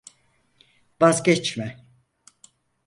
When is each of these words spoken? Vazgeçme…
Vazgeçme… 1.01 1.85